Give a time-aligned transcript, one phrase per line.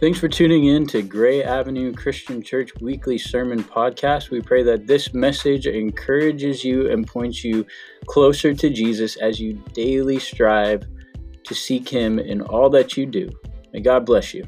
[0.00, 4.30] Thanks for tuning in to Gray Avenue Christian Church Weekly Sermon Podcast.
[4.30, 7.66] We pray that this message encourages you and points you
[8.06, 10.86] closer to Jesus as you daily strive
[11.42, 13.28] to seek Him in all that you do.
[13.72, 14.44] May God bless you.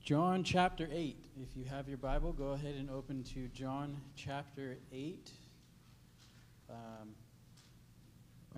[0.00, 1.26] John chapter 8.
[1.42, 5.28] If you have your Bible, go ahead and open to John chapter 8.
[6.70, 7.16] Um,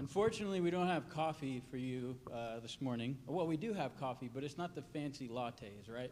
[0.01, 3.19] Unfortunately, we don't have coffee for you uh, this morning.
[3.27, 6.11] Well, we do have coffee, but it's not the fancy lattes, right?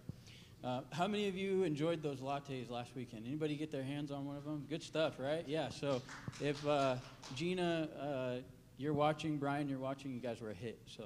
[0.63, 3.27] Uh, how many of you enjoyed those lattes last weekend?
[3.27, 4.67] Anybody get their hands on one of them?
[4.69, 5.43] Good stuff, right?
[5.49, 5.71] Yeah.
[5.71, 6.03] So
[6.39, 6.97] if uh,
[7.35, 8.43] Gina, uh,
[8.77, 10.79] you're watching, Brian, you're watching, you guys were a hit.
[10.85, 11.05] So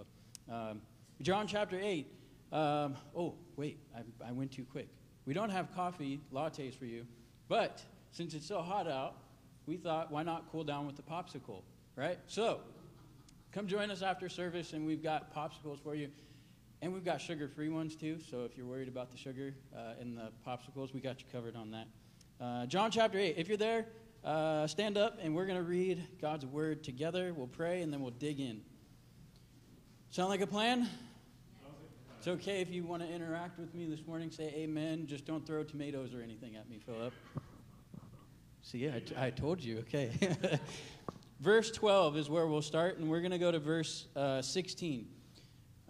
[0.52, 0.82] um,
[1.20, 2.12] John chapter eight.
[2.50, 4.88] Um, oh, wait, I, I went too quick.
[5.24, 7.06] We don't have coffee lattes for you,
[7.46, 9.18] but since it's so hot out,
[9.66, 11.62] we thought, why not cool down with the popsicle?
[11.96, 12.18] right?
[12.26, 12.60] So,
[13.52, 16.08] come join us after service, and we've got popsicles for you.
[16.80, 20.00] And we've got sugar free ones too, so if you're worried about the sugar uh,
[20.00, 21.86] in the popsicles, we got you covered on that.
[22.40, 23.36] Uh, John chapter 8.
[23.36, 23.86] If you're there,
[24.24, 27.32] uh, stand up and we're going to read God's word together.
[27.34, 28.62] We'll pray and then we'll dig in.
[30.10, 30.88] Sound like a plan?
[32.18, 34.30] It's okay if you want to interact with me this morning.
[34.30, 35.06] Say amen.
[35.06, 37.12] Just don't throw tomatoes or anything at me, Philip.
[38.62, 39.78] See, I, t- I told you.
[39.80, 40.10] Okay.
[41.42, 45.08] Verse 12 is where we'll start, and we're going to go to verse uh, 16.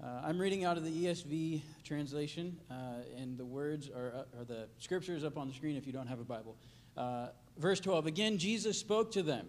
[0.02, 2.74] Uh, I'm reading out of the ESV translation, uh,
[3.18, 6.20] and the words are, or the scriptures up on the screen if you don't have
[6.20, 6.56] a Bible.
[6.96, 7.26] Uh,
[7.58, 9.46] verse 12 Again, Jesus spoke to them,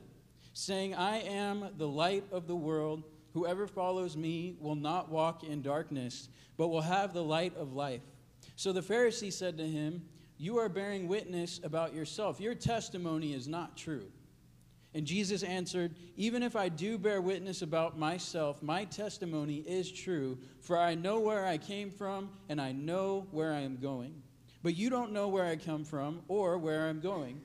[0.51, 3.05] saying, I am the light of the world.
[3.31, 8.01] Whoever follows me will not walk in darkness, but will have the light of life.
[8.57, 10.03] So the Pharisee said to him,
[10.37, 12.41] You are bearing witness about yourself.
[12.41, 14.07] Your testimony is not true.
[14.95, 20.37] And Jesus answered, Even if I do bear witness about myself, my testimony is true,
[20.61, 24.21] for I know where I came from and I know where I am going.
[24.61, 27.41] But you don't know where I come from or where I'm going.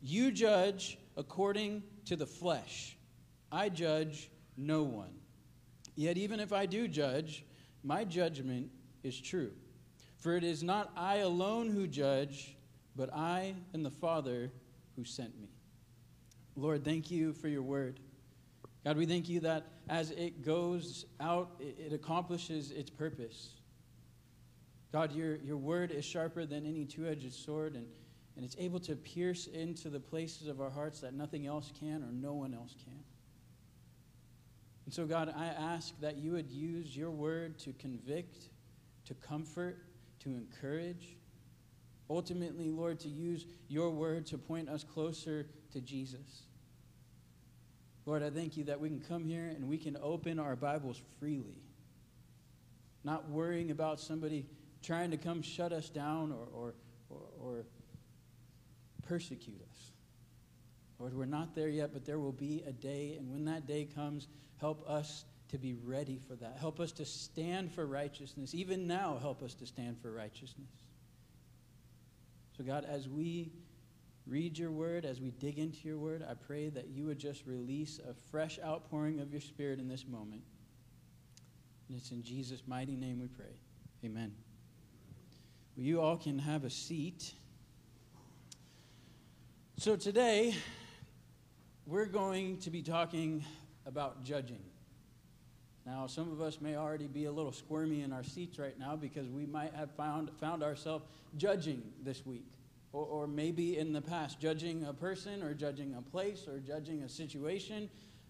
[0.00, 2.96] You judge according to the flesh.
[3.50, 5.12] I judge no one.
[5.94, 7.44] Yet even if I do judge,
[7.82, 8.70] my judgment
[9.02, 9.52] is true.
[10.18, 12.56] For it is not I alone who judge,
[12.96, 14.50] but I and the Father
[14.96, 15.51] who sent me.
[16.56, 18.00] Lord, thank you for your word.
[18.84, 23.54] God, we thank you that as it goes out, it, accomplishes its purpose.
[24.92, 27.86] God, your, your word is sharper than any two edged sword, and,
[28.36, 32.02] and it's able to pierce into the places of our hearts that nothing else can
[32.02, 33.02] or no one else can.
[34.84, 38.50] And so, God, I ask that you would use your word to convict,
[39.06, 39.78] to comfort,
[40.20, 41.16] to encourage.
[42.10, 46.42] Ultimately, Lord, to use your word to point us closer to Jesus.
[48.04, 51.00] Lord, I thank you that we can come here and we can open our Bibles
[51.20, 51.62] freely,
[53.04, 54.46] not worrying about somebody
[54.82, 56.74] trying to come shut us down or, or,
[57.08, 57.64] or, or
[59.02, 59.92] persecute us.
[60.98, 63.88] Lord, we're not there yet, but there will be a day, and when that day
[63.92, 64.28] comes,
[64.58, 66.56] help us to be ready for that.
[66.58, 68.54] Help us to stand for righteousness.
[68.54, 70.70] Even now, help us to stand for righteousness.
[72.56, 73.52] So, God, as we
[74.26, 77.46] read your word, as we dig into your word, I pray that you would just
[77.46, 80.42] release a fresh outpouring of your spirit in this moment.
[81.88, 83.54] And it's in Jesus' mighty name we pray.
[84.04, 84.32] Amen.
[85.76, 87.32] Well, you all can have a seat.
[89.76, 90.54] So today,
[91.86, 93.44] we're going to be talking
[93.86, 94.62] about judging.
[95.84, 98.94] Now, some of us may already be a little squirmy in our seats right now
[98.94, 101.04] because we might have found, found ourselves
[101.36, 102.46] judging this week
[102.92, 107.02] or, or maybe in the past, judging a person or judging a place or judging
[107.02, 107.88] a situation.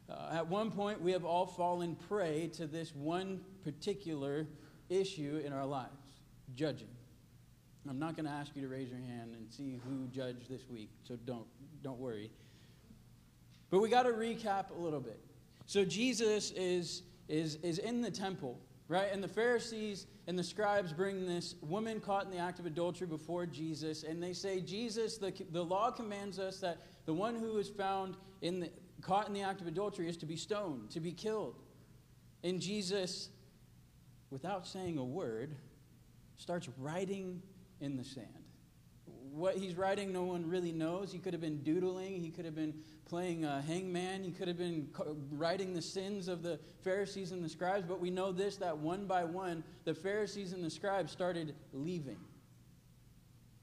[0.09, 4.47] Uh, at one point, we have all fallen prey to this one particular
[4.89, 5.91] issue in our lives
[6.55, 6.89] judging.
[7.89, 10.63] I'm not going to ask you to raise your hand and see who judged this
[10.69, 11.47] week, so don't,
[11.83, 12.31] don't worry.
[13.71, 15.19] But we got to recap a little bit.
[15.67, 19.09] So Jesus is, is, is in the temple right?
[19.13, 23.07] And the Pharisees and the scribes bring this woman caught in the act of adultery
[23.07, 27.59] before Jesus, and they say, Jesus, the, the law commands us that the one who
[27.59, 28.71] is found in the,
[29.01, 31.59] caught in the act of adultery is to be stoned, to be killed.
[32.45, 33.31] And Jesus,
[34.31, 35.57] without saying a word,
[36.37, 37.43] starts writing
[37.81, 38.42] in the sand.
[39.35, 41.11] What he's writing, no one really knows.
[41.11, 42.75] He could have been doodling, he could have been
[43.13, 44.25] playing hangman.
[44.25, 44.89] He could have been
[45.31, 49.07] writing the sins of the Pharisees and the scribes, but we know this that one
[49.07, 52.17] by one, the Pharisees and the scribes started leaving.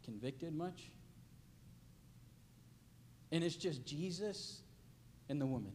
[0.03, 0.91] Convicted much?
[3.31, 4.61] And it's just Jesus
[5.29, 5.73] and the woman.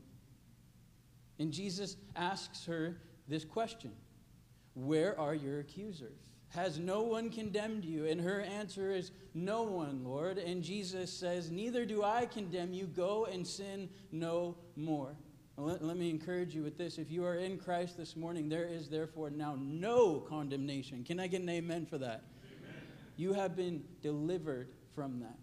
[1.39, 2.97] And Jesus asks her
[3.29, 3.93] this question
[4.75, 6.21] Where are your accusers?
[6.55, 8.07] Has no one condemned you?
[8.07, 10.39] And her answer is, No one, Lord.
[10.39, 12.87] And Jesus says, Neither do I condemn you.
[12.87, 15.17] Go and sin no more.
[15.57, 16.99] Let, let, me encourage you with this.
[16.99, 21.05] If you are in Christ this morning, there is therefore now no condemnation.
[21.05, 22.25] Can I get an amen for that?
[22.47, 22.75] Amen.
[23.17, 25.39] You have been delivered from that.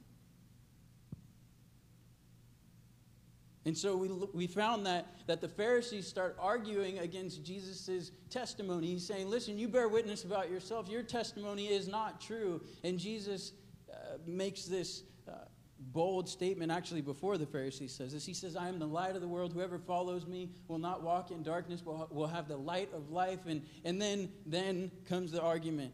[3.66, 8.88] And so we, we found that, that the Pharisees start arguing against Jesus' testimony.
[8.88, 10.90] He's saying, Listen, you bear witness about yourself.
[10.90, 12.62] Your testimony is not true.
[12.84, 13.52] And Jesus
[13.92, 15.34] uh, makes this uh,
[15.80, 18.26] bold statement actually before the Pharisee says this.
[18.26, 19.54] He says, I am the light of the world.
[19.54, 23.46] Whoever follows me will not walk in darkness, but will have the light of life.
[23.46, 25.94] And, and then, then comes the argument.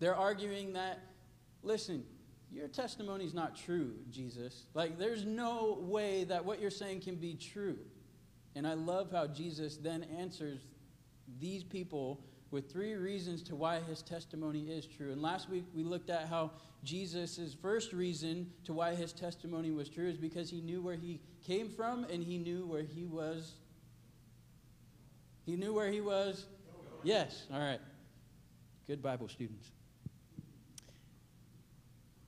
[0.00, 1.00] They're arguing that,
[1.62, 2.04] listen,
[2.52, 4.66] your testimony is not true, Jesus.
[4.74, 7.78] Like, there's no way that what you're saying can be true.
[8.54, 10.60] And I love how Jesus then answers
[11.40, 12.20] these people
[12.50, 15.10] with three reasons to why his testimony is true.
[15.10, 16.52] And last week we looked at how
[16.84, 21.20] Jesus' first reason to why his testimony was true is because he knew where he
[21.44, 23.54] came from and he knew where he was.
[25.46, 26.46] He knew where he was?
[27.02, 27.80] Yes, all right.
[28.86, 29.73] Good Bible students.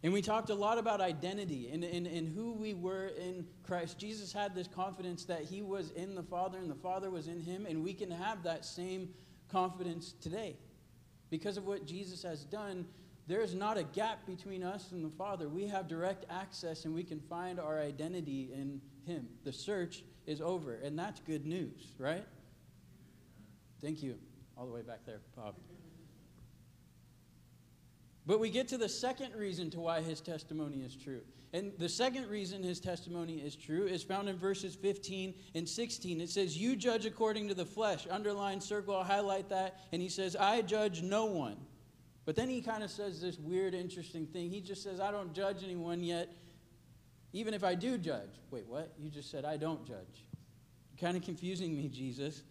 [0.06, 3.98] And we talked a lot about identity and, and, and who we were in Christ.
[3.98, 7.40] Jesus had this confidence that he was in the Father and the Father was in
[7.40, 9.08] him, and we can have that same
[9.48, 10.58] confidence today.
[11.28, 12.86] Because of what Jesus has done,
[13.26, 15.48] there is not a gap between us and the Father.
[15.48, 19.26] We have direct access and we can find our identity in him.
[19.42, 22.24] The search is over, and that's good news, right?
[23.82, 24.14] Thank you.
[24.56, 25.56] All the way back there, Bob.
[28.26, 31.20] But we get to the second reason to why his testimony is true.
[31.52, 36.20] And the second reason his testimony is true is found in verses 15 and 16.
[36.20, 38.06] It says, You judge according to the flesh.
[38.10, 39.78] Underline, circle, I'll highlight that.
[39.92, 41.56] And he says, I judge no one.
[42.24, 44.50] But then he kind of says this weird, interesting thing.
[44.50, 46.32] He just says, I don't judge anyone yet,
[47.32, 48.40] even if I do judge.
[48.50, 48.92] Wait, what?
[48.98, 50.26] You just said, I don't judge.
[51.00, 52.42] Kind of confusing me, Jesus.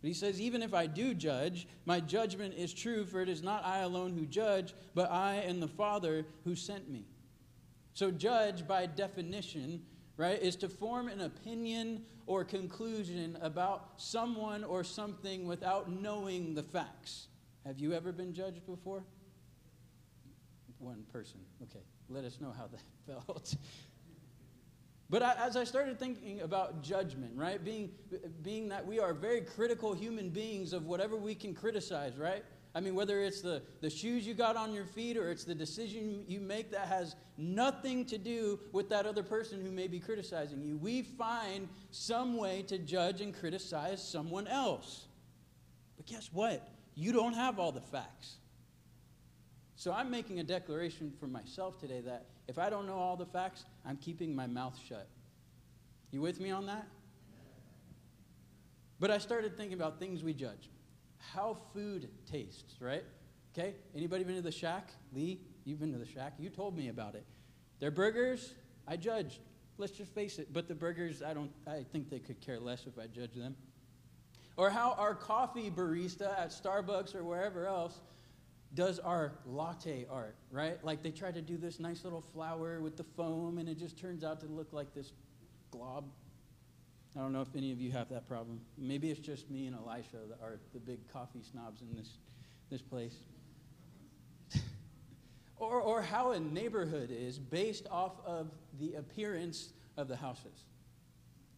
[0.00, 3.42] But he says, Even if I do judge, my judgment is true, for it is
[3.42, 7.04] not I alone who judge, but I and the Father who sent me.
[7.92, 9.82] So, judge, by definition,
[10.16, 16.62] right, is to form an opinion or conclusion about someone or something without knowing the
[16.62, 17.26] facts.
[17.66, 19.02] Have you ever been judged before?
[20.78, 21.40] One person.
[21.64, 22.82] Okay, let us know how that
[23.26, 23.54] felt.
[25.10, 27.90] But I, as I started thinking about judgment, right, being,
[28.42, 32.44] being that we are very critical human beings of whatever we can criticize, right?
[32.76, 35.54] I mean, whether it's the, the shoes you got on your feet or it's the
[35.54, 39.98] decision you make that has nothing to do with that other person who may be
[39.98, 45.08] criticizing you, we find some way to judge and criticize someone else.
[45.96, 46.68] But guess what?
[46.94, 48.36] You don't have all the facts.
[49.74, 53.26] So I'm making a declaration for myself today that if I don't know all the
[53.26, 55.08] facts, I'm keeping my mouth shut.
[56.10, 56.86] You with me on that?
[58.98, 60.68] But I started thinking about things we judge.
[61.32, 63.04] How food tastes, right?
[63.52, 63.74] Okay?
[63.94, 64.90] Anybody been to the shack?
[65.12, 66.34] Lee, you've been to the shack.
[66.38, 67.24] You told me about it.
[67.78, 68.54] Their burgers,
[68.86, 69.40] I judge.
[69.78, 70.52] Let's just face it.
[70.52, 73.56] But the burgers, I don't I think they could care less if I judge them.
[74.56, 78.00] Or how our coffee barista at Starbucks or wherever else
[78.74, 80.82] does our latte art, right?
[80.84, 83.98] Like they try to do this nice little flower with the foam, and it just
[83.98, 85.12] turns out to look like this
[85.70, 86.04] glob.
[87.16, 88.60] I don't know if any of you have that problem.
[88.78, 92.18] Maybe it's just me and Elisha that are the big coffee snobs in this,
[92.70, 93.16] this place.
[95.56, 100.66] or, or how a neighborhood is based off of the appearance of the houses.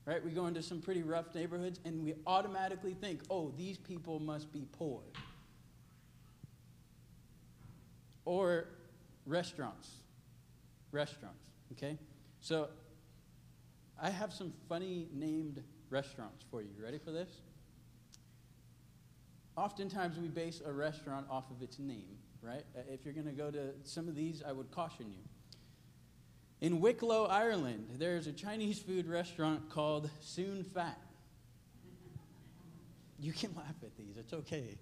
[0.07, 0.25] Right?
[0.25, 4.51] We go into some pretty rough neighborhoods and we automatically think, oh, these people must
[4.53, 5.03] be poor
[8.25, 8.69] or
[9.27, 9.89] restaurants.
[10.91, 11.99] Restaurants, okay?
[12.41, 12.69] So
[14.01, 16.71] I have some funny named restaurants for you.
[16.83, 17.29] Ready for this?
[19.57, 22.65] Oftentimes we base a restaurant off of its name, right?
[22.77, 25.19] Uh, if you're going to go to some of these, I would caution you.
[26.63, 30.99] In Wicklow, Ireland, there's a Chinese food restaurant called Soon Fat.
[33.19, 34.79] You can laugh at these, it's okay.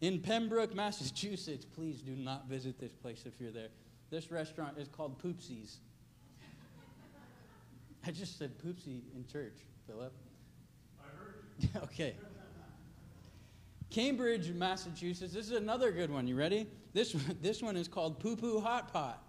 [0.00, 3.68] In Pembroke, Massachusetts, please do not visit this place if you're there.
[4.10, 5.76] This restaurant is called Poopsies.
[8.06, 10.12] I just said poopsie in church, Philip.
[10.98, 11.82] I heard.
[11.90, 12.14] okay.
[13.90, 15.34] Cambridge, Massachusetts.
[15.34, 16.26] This is another good one.
[16.26, 16.66] You ready?
[16.94, 19.22] This, this one is called Poo Poo Hot Pot.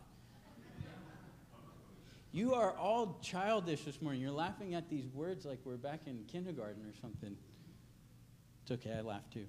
[2.34, 4.22] You are all childish this morning.
[4.22, 7.36] You're laughing at these words like we're back in kindergarten or something.
[8.64, 9.48] It's okay, I laughed too.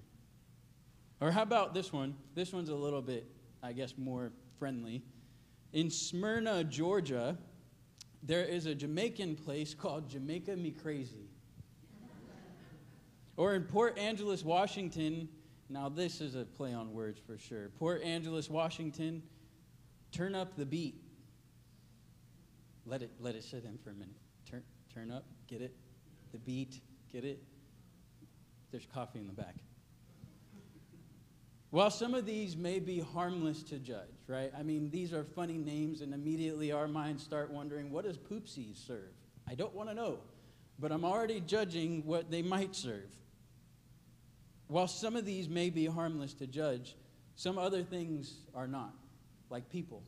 [1.23, 2.17] Or how about this one?
[2.35, 3.25] This one's a little bit,
[3.63, 5.01] I guess, more friendly.
[5.71, 7.37] In Smyrna, Georgia,
[8.23, 11.29] there is a Jamaican place called Jamaica Me Crazy.
[13.37, 15.29] or in Port Angeles, Washington,
[15.69, 17.69] now this is a play on words for sure.
[17.79, 19.23] Port Angeles, Washington,
[20.11, 21.01] turn up the beat.
[22.85, 24.17] Let it let it sit in for a minute.
[24.45, 24.61] Turn
[24.93, 25.73] turn up, get it?
[26.33, 26.81] The beat,
[27.13, 27.41] get it?
[28.71, 29.55] There's coffee in the back.
[31.73, 34.51] While some of these may be harmless to judge, right?
[34.55, 38.75] I mean, these are funny names, and immediately our minds start wondering, what does Poopsies
[38.75, 39.09] serve?
[39.49, 40.19] I don't want to know,
[40.77, 43.09] but I'm already judging what they might serve.
[44.67, 46.95] While some of these may be harmless to judge,
[47.35, 48.93] some other things are not,
[49.49, 50.03] like people.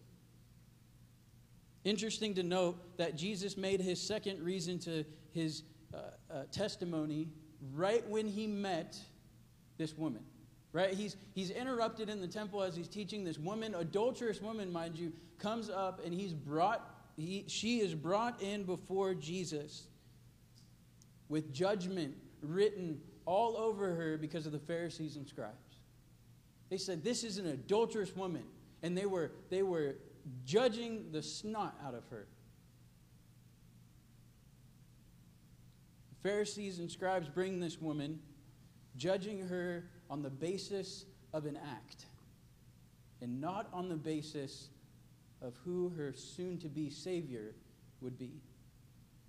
[1.83, 5.97] Interesting to note that Jesus made his second reason to his uh,
[6.31, 7.27] uh, testimony
[7.73, 8.99] right when he met
[9.79, 10.21] this woman
[10.75, 10.93] right?
[10.93, 13.23] He's, he's interrupted in the temple as he's teaching.
[13.23, 18.41] This woman, adulterous woman, mind you, comes up and he's brought, he, she is brought
[18.41, 19.87] in before Jesus
[21.29, 25.77] with judgment written all over her because of the Pharisees and scribes.
[26.69, 28.43] They said, This is an adulterous woman.
[28.83, 29.95] And they were, they were
[30.43, 32.27] judging the snot out of her.
[36.09, 38.19] The Pharisees and scribes bring this woman,
[38.97, 42.05] judging her on the basis of an act
[43.21, 44.69] and not on the basis
[45.41, 47.55] of who her soon to be Savior
[48.01, 48.41] would be.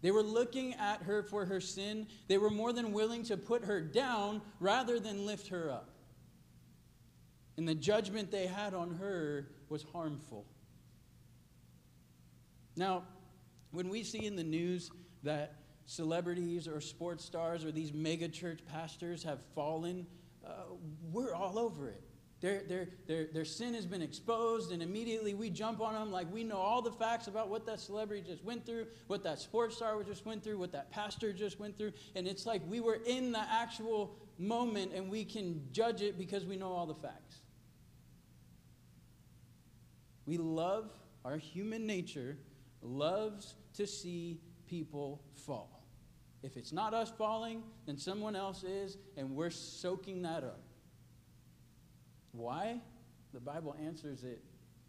[0.03, 2.07] They were looking at her for her sin.
[2.29, 5.91] They were more than willing to put her down rather than lift her up.
[7.57, 10.45] And the judgment they had on her was harmful.
[12.77, 13.05] Now,
[13.71, 14.91] when we see in the news
[15.23, 15.55] that
[15.87, 20.07] celebrities or sports stars or these mega church pastors have fallen
[20.47, 20.51] uh,
[21.13, 22.03] we're all over it.
[22.41, 26.31] Their, their, their, their sin has been exposed, and immediately we jump on them like
[26.31, 29.77] we know all the facts about what that celebrity just went through, what that sports
[29.77, 31.93] star just went through, what that pastor just went through.
[32.15, 36.45] And it's like we were in the actual moment and we can judge it because
[36.45, 37.41] we know all the facts.
[40.27, 40.91] We love,
[41.25, 42.37] our human nature
[42.83, 45.76] loves to see people fall.
[46.43, 50.61] If it's not us falling, then someone else is, and we're soaking that up.
[52.33, 52.81] Why?
[53.33, 54.43] The Bible answers it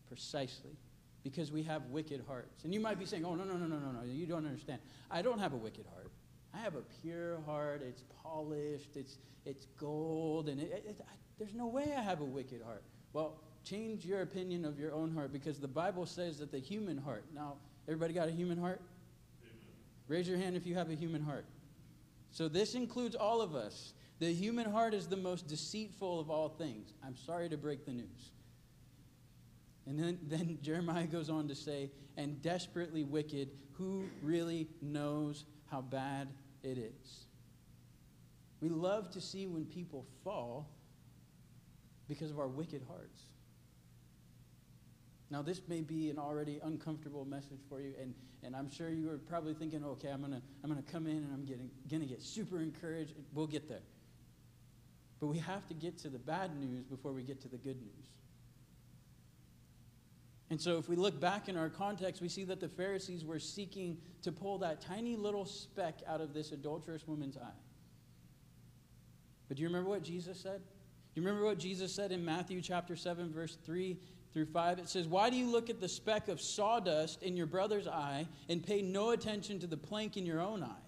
[0.07, 0.77] precisely.
[1.23, 2.63] Because we have wicked hearts.
[2.63, 4.79] And you might be saying, oh, no, no, no, no, no, no, you don't understand.
[5.11, 6.11] I don't have a wicked heart.
[6.53, 7.81] I have a pure heart.
[7.85, 12.25] It's polished, it's, it's gold, and it, it, I, there's no way I have a
[12.25, 12.83] wicked heart.
[13.13, 16.97] Well, change your opinion of your own heart because the Bible says that the human
[16.97, 17.25] heart.
[17.33, 17.55] Now,
[17.87, 18.81] everybody got a human heart?
[20.07, 21.45] Raise your hand if you have a human heart.
[22.31, 23.93] So this includes all of us.
[24.19, 26.93] The human heart is the most deceitful of all things.
[27.05, 28.31] I'm sorry to break the news.
[29.85, 35.81] And then, then Jeremiah goes on to say, and desperately wicked, who really knows how
[35.81, 36.29] bad
[36.63, 37.25] it is?
[38.59, 40.67] We love to see when people fall
[42.07, 43.21] because of our wicked hearts.
[45.29, 49.09] Now, this may be an already uncomfortable message for you, and, and I'm sure you
[49.11, 51.45] are probably thinking, okay, I'm going to I'm gonna come in and I'm
[51.89, 53.13] going to get super encouraged.
[53.33, 53.81] We'll get there.
[55.19, 57.81] But we have to get to the bad news before we get to the good
[57.81, 58.07] news.
[60.49, 63.39] And so, if we look back in our context, we see that the Pharisees were
[63.39, 67.59] seeking to pull that tiny little speck out of this adulterous woman's eye.
[69.49, 70.61] But do you remember what Jesus said?
[70.61, 73.97] Do you remember what Jesus said in Matthew chapter 7, verse 3?
[74.37, 77.47] Through 5, it says, Why do you look at the speck of sawdust in your
[77.47, 80.85] brother's eye and pay no attention to the plank in your own eye?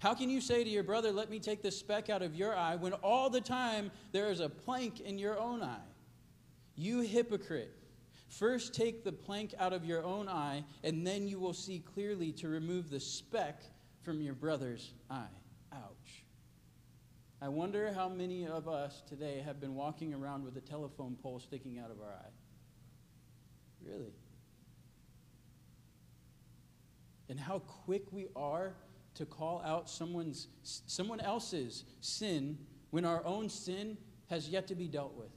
[0.00, 2.56] How can you say to your brother, Let me take the speck out of your
[2.56, 5.86] eye, when all the time there is a plank in your own eye?
[6.74, 7.72] You hypocrite.
[8.26, 12.32] First take the plank out of your own eye, and then you will see clearly
[12.32, 13.62] to remove the speck
[14.02, 15.26] from your brother's eye.
[15.72, 16.24] Ouch.
[17.40, 21.38] I wonder how many of us today have been walking around with a telephone pole
[21.38, 22.30] sticking out of our eye.
[23.86, 24.12] Really?
[27.28, 28.74] And how quick we are
[29.14, 32.58] to call out someone's someone else's sin
[32.90, 33.96] when our own sin
[34.28, 35.30] has yet to be dealt with.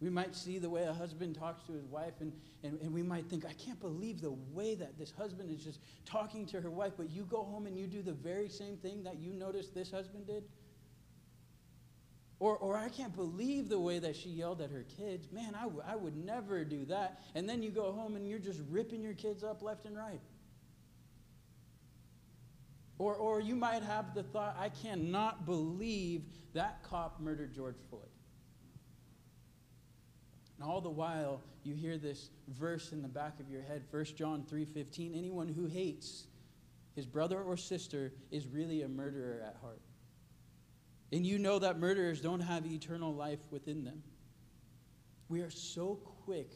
[0.00, 2.32] We might see the way a husband talks to his wife, and,
[2.62, 5.80] and, and we might think, I can't believe the way that this husband is just
[6.04, 9.02] talking to her wife, but you go home and you do the very same thing
[9.04, 10.44] that you noticed this husband did.
[12.38, 15.28] Or, or I can't believe the way that she yelled at her kids.
[15.32, 17.22] Man, I, w- I would never do that.
[17.34, 20.20] And then you go home and you're just ripping your kids up left and right.
[22.98, 28.02] Or, or you might have the thought, I cannot believe that cop murdered George Floyd.
[30.58, 34.04] And all the while, you hear this verse in the back of your head, 1
[34.16, 36.26] John 3:15, anyone who hates
[36.94, 39.82] his brother or sister is really a murderer at heart.
[41.12, 44.02] And you know that murderers don't have eternal life within them.
[45.28, 46.52] We are so quick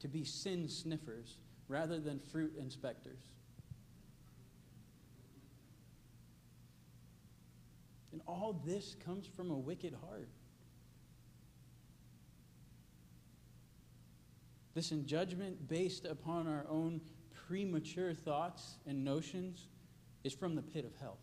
[0.00, 1.38] to be sin sniffers
[1.68, 3.20] rather than fruit inspectors.
[8.12, 10.28] And all this comes from a wicked heart.
[14.74, 17.00] Listen, judgment based upon our own
[17.46, 19.68] premature thoughts and notions
[20.24, 21.18] is from the pit of hell.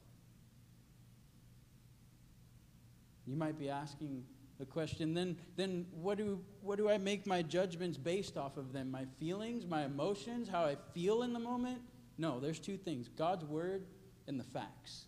[3.30, 4.24] You might be asking
[4.58, 8.74] the question then, then what, do, what do I make my judgments based off of
[8.74, 8.90] them?
[8.90, 11.80] My feelings, my emotions, how I feel in the moment?
[12.18, 13.86] No, there's two things God's word
[14.28, 15.06] and the facts.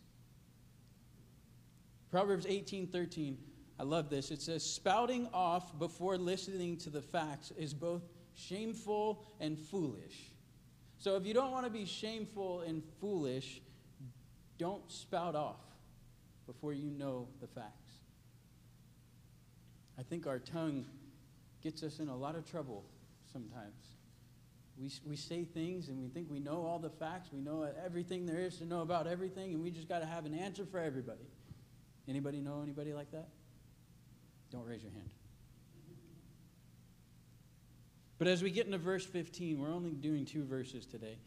[2.12, 3.38] Proverbs 18 13,
[3.80, 4.30] I love this.
[4.30, 8.04] It says, Spouting off before listening to the facts is both
[8.36, 10.32] shameful and foolish.
[11.00, 13.62] So if you don't want to be shameful and foolish,
[14.60, 15.62] don't spout off
[16.46, 17.81] before you know the facts.
[20.02, 20.86] I think our tongue
[21.62, 22.84] gets us in a lot of trouble
[23.32, 23.76] sometimes.
[24.76, 28.26] We, we say things and we think we know all the facts, we know everything
[28.26, 30.80] there is to know about everything, and we just got to have an answer for
[30.80, 31.28] everybody.
[32.08, 33.30] Anybody know anybody like that?
[34.52, 35.10] Don't raise your hand.
[38.18, 41.20] But as we get into verse 15, we're only doing two verses today.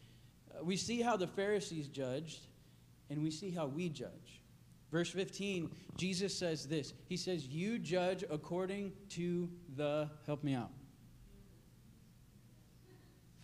[0.50, 2.48] Uh, we see how the Pharisees judged,
[3.08, 4.40] and we see how we judge.
[4.94, 10.70] Verse 15, Jesus says this He says, You judge according to the, help me out,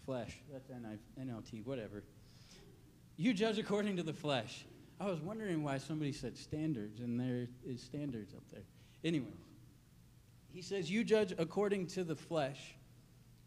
[0.05, 0.41] flesh.
[0.53, 2.05] That's NLT, whatever.
[3.17, 4.65] You judge according to the flesh.
[5.01, 8.63] I was wondering why somebody said standards, and there is standards up there.
[9.03, 9.35] Anyway,
[10.53, 12.77] he says, You judge according to the flesh.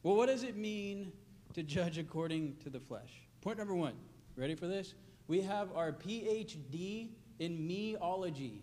[0.03, 1.13] Well, what does it mean
[1.53, 3.13] to judge according to the flesh?
[3.39, 3.93] Point number one.
[4.35, 4.93] Ready for this?
[5.29, 7.11] We have our PhD
[7.43, 8.61] in meology.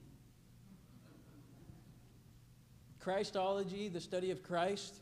[2.98, 5.00] Christology, the study of Christ.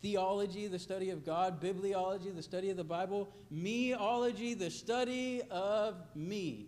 [0.00, 1.60] Theology, the study of God.
[1.60, 3.32] Bibliology, the study of the Bible.
[3.52, 6.66] Meology, the study of me.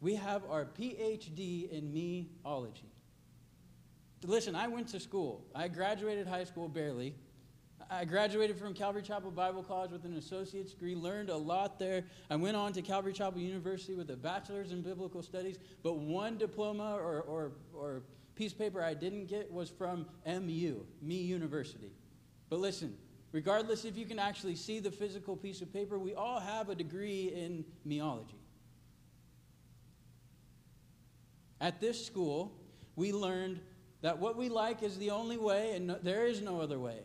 [0.00, 2.90] We have our PhD in meology.
[4.24, 5.46] Listen, I went to school.
[5.54, 7.14] I graduated high school barely.
[7.90, 12.04] I graduated from Calvary Chapel Bible College with an associate's degree, learned a lot there.
[12.30, 16.38] I went on to Calvary Chapel University with a bachelor's in biblical studies, but one
[16.38, 18.02] diploma or, or, or
[18.34, 21.92] piece of paper I didn't get was from MU, Me University.
[22.48, 22.96] But listen,
[23.32, 26.74] regardless if you can actually see the physical piece of paper, we all have a
[26.74, 28.38] degree in meology.
[31.60, 32.52] At this school,
[32.96, 33.60] we learned
[34.02, 36.98] that what we like is the only way and no, there is no other way.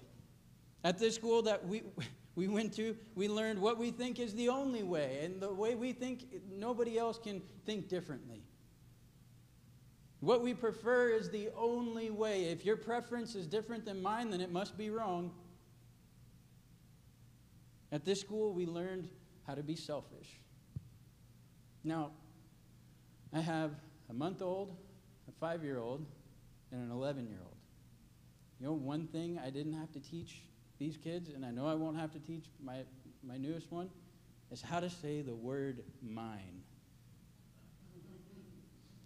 [0.84, 1.84] At this school that we,
[2.36, 5.76] we went to, we learned what we think is the only way, and the way
[5.76, 8.44] we think, nobody else can think differently.
[10.20, 12.46] What we prefer is the only way.
[12.46, 15.32] If your preference is different than mine, then it must be wrong.
[17.92, 19.10] At this school, we learned
[19.46, 20.40] how to be selfish.
[21.84, 22.12] Now,
[23.32, 23.72] I have
[24.10, 24.76] a month old,
[25.28, 26.06] a five year old,
[26.72, 27.56] and an 11 year old.
[28.60, 30.42] You know, one thing I didn't have to teach
[30.80, 32.80] these kids, and I know I won't have to teach my,
[33.24, 33.90] my newest one,
[34.52, 36.62] is how to say the word mine.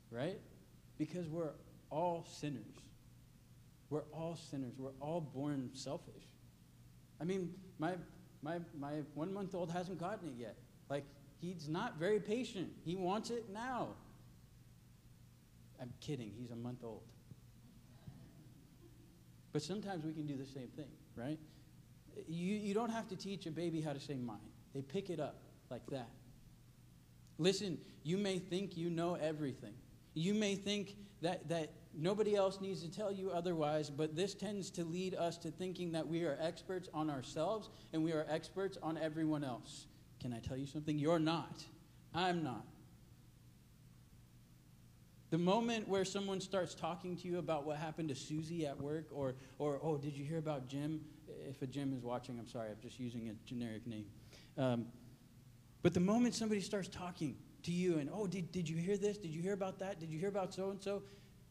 [0.10, 0.40] Right?
[0.98, 1.52] Because we're
[1.90, 2.76] all sinners.
[3.90, 4.74] We're all sinners.
[4.78, 6.24] We're all born selfish.
[7.20, 7.94] I mean, my,
[8.42, 10.56] my, my one month old hasn't gotten it yet.
[10.90, 11.06] Like,
[11.40, 12.70] he's not very patient.
[12.84, 13.90] He wants it now.
[15.82, 17.02] I'm kidding, he's a month old.
[19.52, 21.40] But sometimes we can do the same thing, right?
[22.28, 24.38] You, you don't have to teach a baby how to say mine,
[24.74, 26.10] they pick it up like that.
[27.38, 29.74] Listen, you may think you know everything.
[30.14, 34.70] You may think that, that nobody else needs to tell you otherwise, but this tends
[34.72, 38.78] to lead us to thinking that we are experts on ourselves and we are experts
[38.84, 39.88] on everyone else.
[40.20, 41.00] Can I tell you something?
[41.00, 41.64] You're not.
[42.14, 42.66] I'm not.
[45.32, 49.06] The moment where someone starts talking to you about what happened to Susie at work,
[49.12, 51.00] or, or oh, did you hear about Jim?
[51.52, 54.06] If a Jim is watching, I'm sorry, I'm just using a generic name.
[54.58, 54.86] Um,
[55.82, 59.18] but the moment somebody starts talking to you and, oh, did, did you hear this?
[59.18, 60.00] Did you hear about that?
[60.00, 61.04] Did you hear about so and so?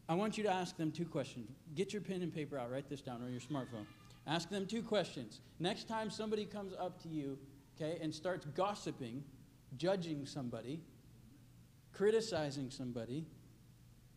[0.08, 1.50] I want you to ask them two questions.
[1.74, 3.86] Get your pen and paper out, write this down, or your smartphone.
[4.26, 5.40] Ask them two questions.
[5.58, 7.38] Next time somebody comes up to you,
[7.76, 9.22] okay, and starts gossiping,
[9.76, 10.80] judging somebody,
[11.92, 13.26] criticizing somebody,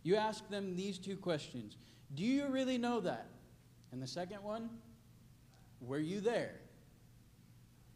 [0.04, 1.78] you ask them these two questions
[2.16, 3.28] Do you really know that?
[3.92, 4.70] And the second one,
[5.86, 6.56] Were you there?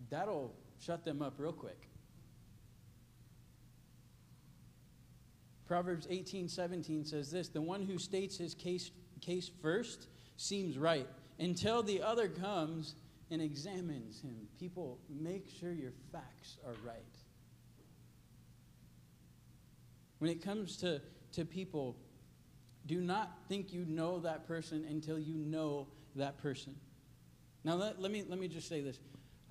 [0.10, 1.88] That'll shut them up real quick.
[5.68, 11.08] Proverbs 18 17 says this The one who states his case, case first seems right
[11.40, 12.96] until the other comes
[13.30, 14.48] and examines him.
[14.60, 16.96] People, make sure your facts are right.
[20.20, 21.02] When it comes to,
[21.34, 21.98] to people,
[22.86, 26.76] do not think you know that person until you know that person.
[27.68, 28.98] Now, let, let, me, let me just say this.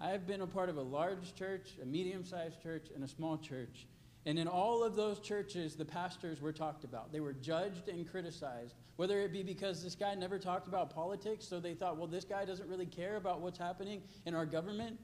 [0.00, 3.08] I have been a part of a large church, a medium sized church, and a
[3.08, 3.86] small church.
[4.24, 7.12] And in all of those churches, the pastors were talked about.
[7.12, 11.46] They were judged and criticized, whether it be because this guy never talked about politics,
[11.46, 14.98] so they thought, well, this guy doesn't really care about what's happening in our government.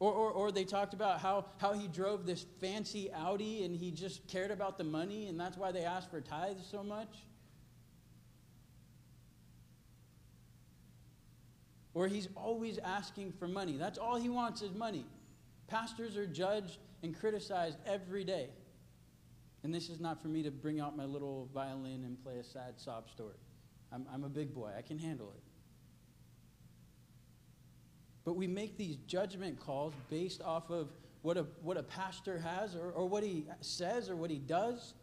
[0.00, 3.90] Or, or, or they talked about how, how he drove this fancy Audi and he
[3.90, 7.26] just cared about the money, and that's why they asked for tithes so much.
[11.94, 13.76] Or he's always asking for money.
[13.76, 15.04] That's all he wants is money.
[15.66, 18.48] Pastors are judged and criticized every day.
[19.62, 22.44] And this is not for me to bring out my little violin and play a
[22.44, 23.36] sad sob story.
[23.92, 25.42] I'm, I'm a big boy, I can handle it.
[28.24, 30.88] But we make these judgment calls based off of
[31.22, 34.94] what a, what a pastor has or, or what he says or what he does.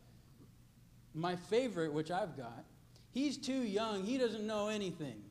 [1.13, 2.65] My favorite, which I've got,
[3.12, 5.21] he's too young, he doesn't know anything.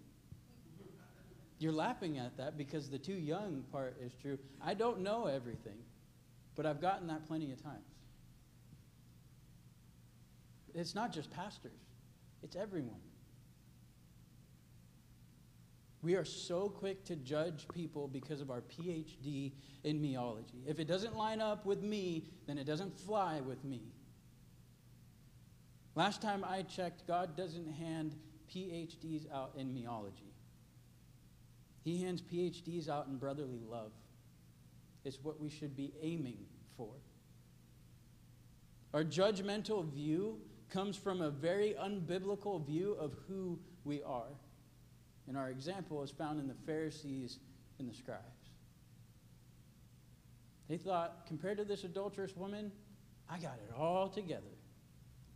[1.59, 4.39] You're laughing at that because the too young part is true.
[4.63, 5.79] I don't know everything.
[6.55, 7.85] But I've gotten that plenty of times.
[10.75, 11.81] It's not just pastors,
[12.43, 13.01] it's everyone.
[16.01, 20.67] We are so quick to judge people because of our PhD in meology.
[20.67, 23.83] If it doesn't line up with me, then it doesn't fly with me.
[25.97, 28.15] Last time I checked, God doesn't hand
[28.55, 30.28] PhDs out in meology,
[31.89, 33.93] He hands PhDs out in brotherly love
[35.07, 36.37] is what we should be aiming
[36.77, 36.91] for.
[38.93, 44.37] Our judgmental view comes from a very unbiblical view of who we are.
[45.29, 47.39] And our example is found in the Pharisees
[47.79, 48.51] and the scribes.
[50.69, 52.71] They thought, compared to this adulterous woman,
[53.31, 54.43] I got it all together.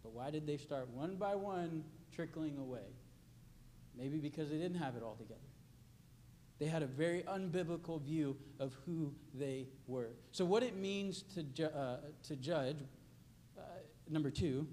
[0.03, 1.83] But why did they start one by one
[2.15, 2.93] trickling away?
[3.97, 5.41] Maybe because they didn't have it all together.
[6.63, 10.11] They had a very unbiblical view of who they were.
[10.31, 11.97] So, what it means to, ju- uh,
[12.29, 12.77] to judge,
[13.59, 13.63] uh,
[14.09, 14.69] number two,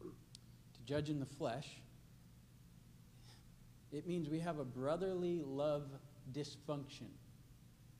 [0.00, 1.66] to judge in the flesh,
[3.90, 5.90] it means we have a brotherly love
[6.30, 7.08] dysfunction.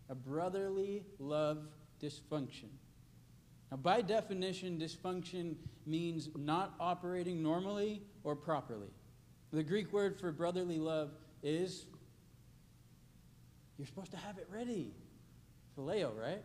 [0.09, 1.67] A brotherly love
[2.01, 2.69] dysfunction.
[3.73, 8.93] Now, by definition, dysfunction means not operating normally or properly.
[9.53, 11.11] The Greek word for brotherly love
[11.43, 11.87] is
[13.81, 14.93] you're supposed to have it ready.
[15.75, 16.43] Phileo, right?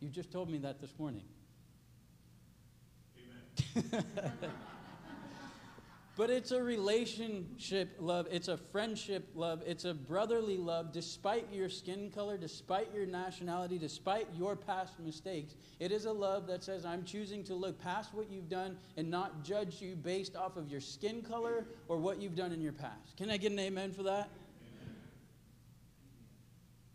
[0.00, 1.24] You just told me that this morning.
[3.76, 4.04] Amen.
[6.16, 8.26] but it's a relationship love.
[8.30, 9.62] It's a friendship love.
[9.66, 15.54] It's a brotherly love, despite your skin color, despite your nationality, despite your past mistakes.
[15.78, 19.10] It is a love that says, I'm choosing to look past what you've done and
[19.10, 22.72] not judge you based off of your skin color or what you've done in your
[22.72, 23.18] past.
[23.18, 24.30] Can I get an amen for that?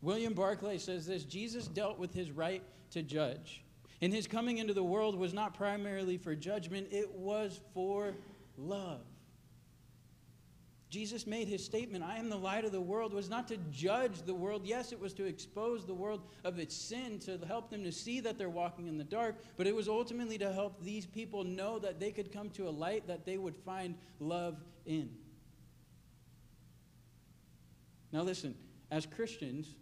[0.02, 3.64] William Barclay says this Jesus dealt with his right to judge.
[4.02, 8.14] And his coming into the world was not primarily for judgment, it was for
[8.58, 9.02] love.
[10.90, 14.22] Jesus made his statement, I am the light of the world, was not to judge
[14.22, 14.62] the world.
[14.66, 18.22] Yes, it was to expose the world of its sin, to help them to see
[18.22, 21.78] that they're walking in the dark, but it was ultimately to help these people know
[21.80, 25.10] that they could come to a light that they would find love in.
[28.14, 28.56] Now, listen,
[28.90, 29.76] as Christians,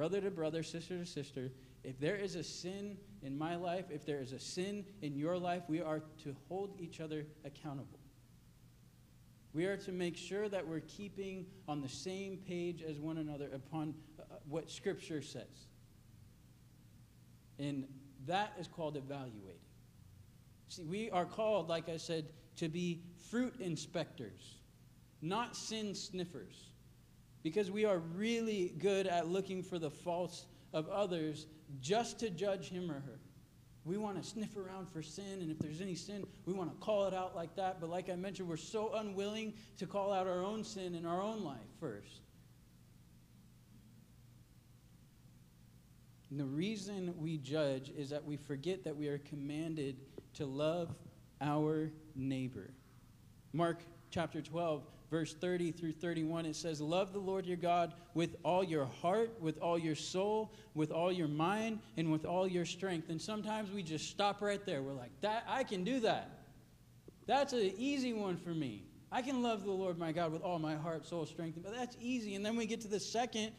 [0.00, 1.52] brother to brother, sister to sister,
[1.84, 5.36] if there is a sin in my life, if there is a sin in your
[5.36, 7.98] life, we are to hold each other accountable.
[9.52, 13.50] We are to make sure that we're keeping on the same page as one another
[13.52, 15.66] upon uh, what Scripture says.
[17.58, 17.86] And
[18.26, 19.60] that is called evaluating.
[20.68, 22.24] See, we are called, like I said,
[22.56, 24.60] to be fruit inspectors,
[25.20, 26.69] not sin sniffers
[27.42, 31.46] because we are really good at looking for the faults of others
[31.80, 33.18] just to judge him or her.
[33.84, 36.76] We want to sniff around for sin, and if there's any sin, we want to
[36.84, 37.80] call it out like that.
[37.80, 41.20] But like I mentioned, we're so unwilling to call out our own sin in our
[41.22, 42.20] own life first.
[46.30, 49.96] And the reason we judge is that we forget that we are commanded
[50.34, 50.94] to love
[51.40, 52.70] our neighbor.
[53.52, 58.36] Mark chapter 12, verse 30 through 31, it says, Love the Lord your God with
[58.44, 62.64] all your heart, with all your soul, with all your mind, and with all your
[62.64, 63.10] strength.
[63.10, 64.82] And sometimes we just stop right there.
[64.82, 66.30] We're like, that I can do that.
[67.26, 68.84] That's an easy one for me.
[69.12, 71.58] I can love the Lord my God with all my heart, soul, strength.
[71.62, 72.36] But that's easy.
[72.36, 73.50] And then we get to the second,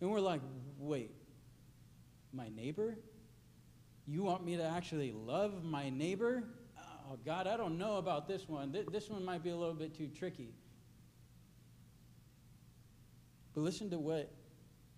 [0.00, 0.42] and we're like,
[0.78, 1.10] wait,
[2.32, 2.96] my neighbor?
[4.06, 6.44] You want me to actually love my neighbor?
[6.78, 8.76] Oh, God, I don't know about this one.
[8.92, 10.52] This one might be a little bit too tricky.
[13.56, 14.30] But listen to what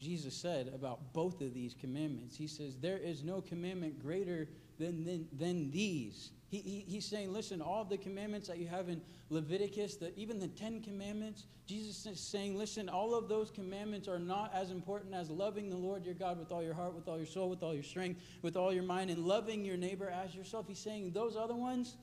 [0.00, 2.36] Jesus said about both of these commandments.
[2.36, 4.48] He says, There is no commandment greater
[4.80, 6.32] than, than, than these.
[6.48, 10.40] He, he, he's saying, listen, all the commandments that you have in Leviticus, the, even
[10.40, 15.14] the Ten Commandments, Jesus is saying, listen, all of those commandments are not as important
[15.14, 17.62] as loving the Lord your God with all your heart, with all your soul, with
[17.62, 20.66] all your strength, with all your mind, and loving your neighbor as yourself.
[20.66, 21.96] He's saying, those other ones,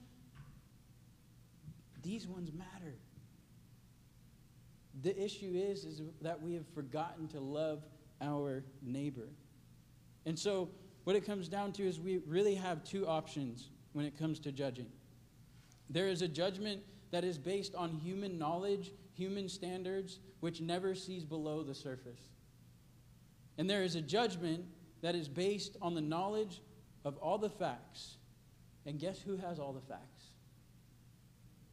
[2.03, 2.93] these ones matter.
[5.01, 7.83] The issue is, is that we have forgotten to love
[8.21, 9.29] our neighbor.
[10.25, 10.69] And so,
[11.03, 14.51] what it comes down to is we really have two options when it comes to
[14.51, 14.87] judging.
[15.89, 16.81] There is a judgment
[17.11, 22.21] that is based on human knowledge, human standards, which never sees below the surface.
[23.57, 24.65] And there is a judgment
[25.01, 26.61] that is based on the knowledge
[27.03, 28.17] of all the facts.
[28.85, 30.31] And guess who has all the facts?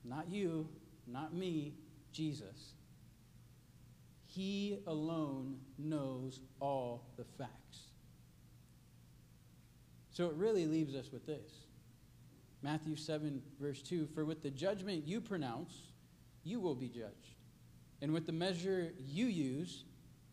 [0.04, 0.68] Not you,
[1.06, 1.74] not me,
[2.12, 2.74] Jesus.
[4.34, 7.88] He alone knows all the facts.
[10.10, 11.50] So it really leaves us with this
[12.62, 15.74] Matthew 7, verse 2 For with the judgment you pronounce,
[16.44, 17.36] you will be judged.
[18.00, 19.84] And with the measure you use,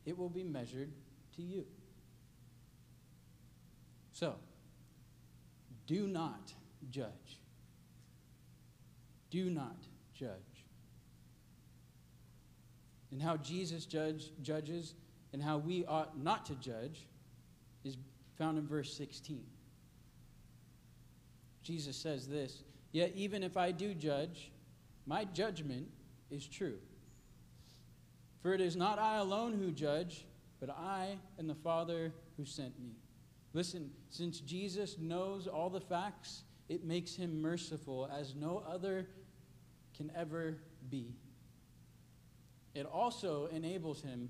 [0.05, 0.91] it will be measured
[1.35, 1.65] to you.
[4.13, 4.35] So,
[5.87, 6.53] do not
[6.89, 7.41] judge.
[9.29, 9.77] Do not
[10.13, 10.48] judge.
[13.11, 14.93] And how Jesus judge, judges
[15.33, 17.07] and how we ought not to judge
[17.83, 17.97] is
[18.37, 19.43] found in verse 16.
[21.63, 24.51] Jesus says this Yet even if I do judge,
[25.05, 25.87] my judgment
[26.29, 26.77] is true.
[28.41, 30.25] For it is not I alone who judge,
[30.59, 32.95] but I and the Father who sent me.
[33.53, 39.07] Listen, since Jesus knows all the facts, it makes him merciful as no other
[39.97, 40.57] can ever
[40.89, 41.15] be.
[42.75, 44.29] It also enables him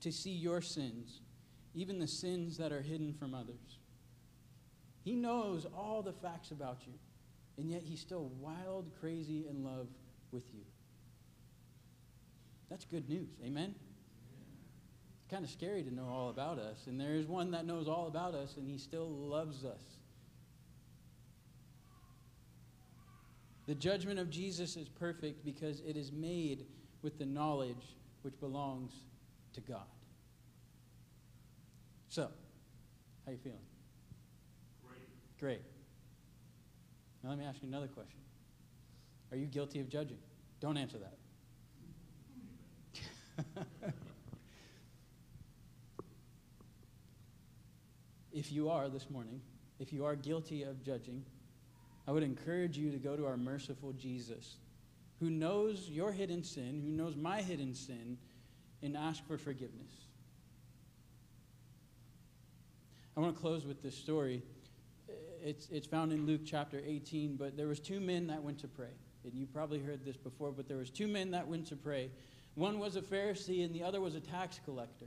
[0.00, 1.20] to see your sins,
[1.74, 3.78] even the sins that are hidden from others.
[5.02, 6.94] He knows all the facts about you,
[7.58, 9.88] and yet he's still wild, crazy in love
[10.30, 10.62] with you.
[12.68, 13.28] That's good news.
[13.44, 13.74] Amen?
[15.18, 17.88] It's kind of scary to know all about us, and there is one that knows
[17.88, 19.82] all about us, and he still loves us.
[23.66, 26.66] The judgment of Jesus is perfect because it is made
[27.02, 28.92] with the knowledge which belongs
[29.54, 29.86] to God.
[32.08, 32.28] So,
[33.24, 33.58] how you feeling?
[35.38, 35.62] Great.
[37.22, 38.20] Now let me ask you another question.
[39.30, 40.18] Are you guilty of judging?
[40.60, 41.16] Don't answer that.
[48.32, 49.40] if you are this morning,
[49.78, 51.24] if you are guilty of judging,
[52.06, 54.56] I would encourage you to go to our merciful Jesus,
[55.20, 58.18] who knows your hidden sin, who knows my hidden sin,
[58.82, 59.92] and ask for forgiveness.
[63.16, 64.42] I want to close with this story
[65.42, 68.68] it's, it's found in Luke chapter 18, but there was two men that went to
[68.68, 68.92] pray.
[69.24, 72.10] And you probably heard this before, but there was two men that went to pray.
[72.54, 75.06] One was a Pharisee and the other was a tax collector.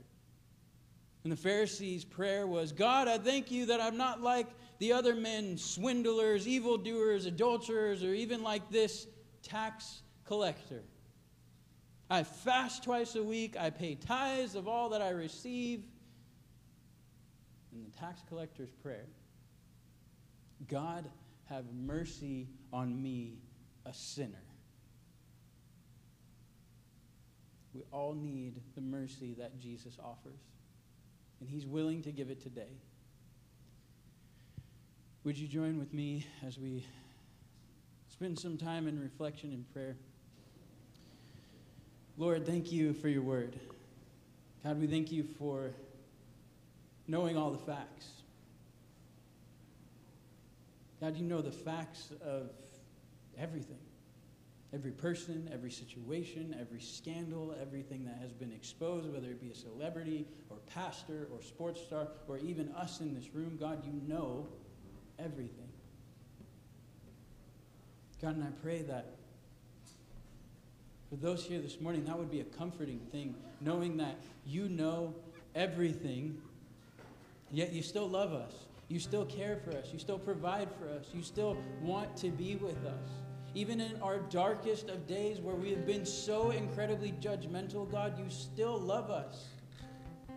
[1.24, 4.46] And the Pharisee's prayer was, God, I thank you that I'm not like
[4.78, 9.06] the other men, swindlers, evildoers, adulterers, or even like this
[9.44, 10.82] tax collector.
[12.10, 13.56] I fast twice a week.
[13.58, 15.82] I pay tithes of all that I receive.
[17.72, 19.06] In the tax collector's prayer
[20.68, 21.08] God,
[21.46, 23.38] have mercy on me,
[23.84, 24.42] a sinner.
[27.74, 30.38] We all need the mercy that Jesus offers,
[31.40, 32.78] and He's willing to give it today.
[35.24, 36.86] Would you join with me as we
[38.24, 39.96] spend some time in reflection and prayer?
[42.16, 43.54] Lord, thank you for your word.
[44.64, 45.72] God, we thank you for
[47.06, 48.08] knowing all the facts.
[51.02, 52.48] God, you know the facts of
[53.38, 53.76] everything
[54.72, 59.54] every person, every situation, every scandal, everything that has been exposed, whether it be a
[59.54, 63.58] celebrity or pastor or sports star or even us in this room.
[63.60, 64.48] God, you know
[65.18, 65.68] everything.
[68.24, 69.04] God, and I pray that
[71.10, 75.14] for those here this morning, that would be a comforting thing, knowing that you know
[75.54, 76.40] everything,
[77.52, 78.54] yet you still love us.
[78.88, 79.90] You still care for us.
[79.92, 81.08] You still provide for us.
[81.12, 83.10] You still want to be with us.
[83.54, 88.30] Even in our darkest of days where we have been so incredibly judgmental, God, you
[88.30, 89.48] still love us.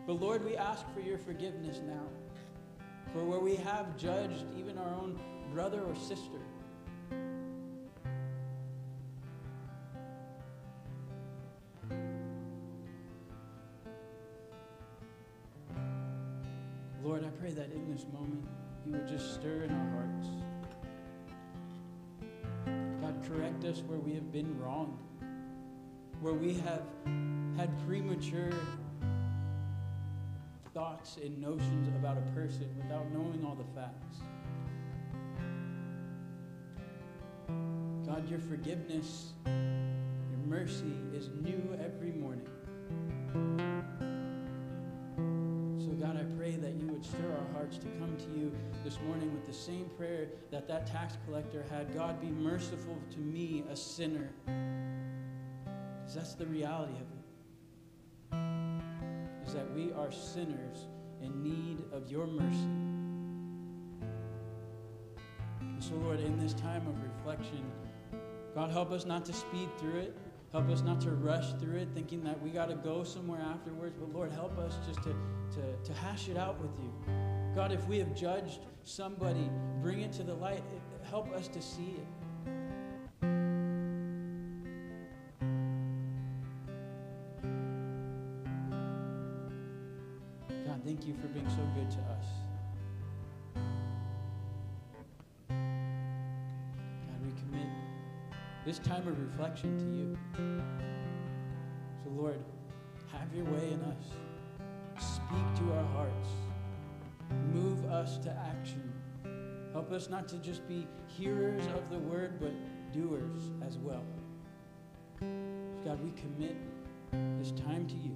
[0.06, 2.04] But Lord, we ask for your forgiveness now.
[3.14, 5.18] For where we have judged even our own
[5.54, 6.42] brother or sister.
[17.98, 18.46] This moment
[18.86, 20.28] you would just stir in our hearts.
[23.02, 25.00] God, correct us where we have been wrong,
[26.22, 26.84] where we have
[27.58, 28.52] had premature
[30.76, 34.18] thoughts and notions about a person without knowing all the facts.
[38.06, 42.48] God, your forgiveness, your mercy is new every morning.
[46.00, 48.52] God, I pray that you would stir our hearts to come to you
[48.84, 53.20] this morning with the same prayer that that tax collector had God, be merciful to
[53.20, 54.30] me, a sinner.
[54.46, 58.38] Because that's the reality of it.
[59.48, 60.86] Is that we are sinners
[61.24, 62.70] in need of your mercy.
[65.62, 67.64] And so, Lord, in this time of reflection,
[68.54, 70.18] God, help us not to speed through it.
[70.52, 73.96] Help us not to rush through it thinking that we got to go somewhere afterwards.
[74.00, 75.16] But Lord, help us just to,
[75.56, 76.94] to, to hash it out with you.
[77.54, 79.50] God, if we have judged somebody,
[79.82, 80.64] bring it to the light.
[81.10, 82.08] Help us to see it.
[98.78, 100.18] This time of reflection to you.
[102.04, 102.40] So, Lord,
[103.12, 104.06] have your way in us.
[105.00, 106.30] Speak to our hearts.
[107.54, 108.92] Move us to action.
[109.74, 112.52] Help us not to just be hearers of the word, but
[112.94, 114.04] doers as well.
[115.20, 116.56] God, we commit
[117.40, 118.16] this time to you.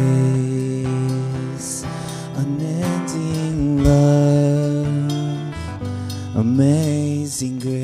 [6.61, 7.81] amazing grace.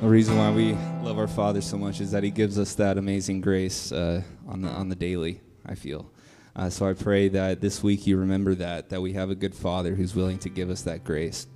[0.00, 2.96] The reason why we love our Father so much is that He gives us that
[2.96, 5.40] amazing grace uh, on the on the daily.
[5.66, 6.08] I feel.
[6.54, 9.54] Uh, so I pray that this week you remember that that we have a good
[9.54, 11.48] Father who's willing to give us that grace,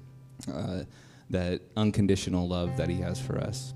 [0.53, 0.83] uh,
[1.31, 3.73] that unconditional love that He has for us.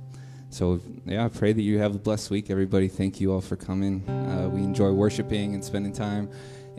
[0.50, 2.88] So yeah, I pray that you have a blessed week, everybody.
[2.88, 4.08] Thank you all for coming.
[4.08, 6.28] Uh, we enjoy worshiping and spending time.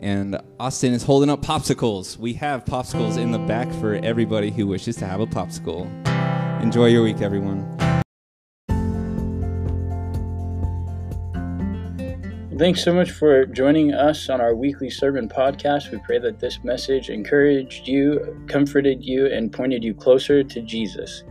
[0.00, 2.16] And Austin is holding up popsicles.
[2.16, 5.86] We have popsicles in the back for everybody who wishes to have a popsicle.
[6.62, 7.68] Enjoy your week, everyone.
[12.58, 15.90] Thanks so much for joining us on our weekly sermon podcast.
[15.90, 21.24] We pray that this message encouraged you, comforted you, and pointed you closer to Jesus.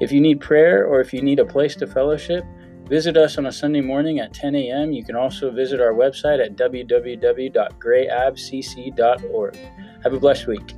[0.00, 2.44] If you need prayer or if you need a place to fellowship,
[2.90, 4.92] visit us on a Sunday morning at 10 a.m.
[4.92, 9.56] You can also visit our website at www.grayabcc.org.
[10.02, 10.74] Have a blessed week.